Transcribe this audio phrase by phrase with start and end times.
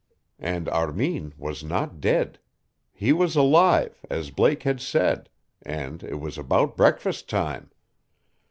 [0.39, 2.39] And Armin was not dead.
[2.91, 5.29] He was alive, as Blake had said
[5.61, 7.69] and it was about breakfast time.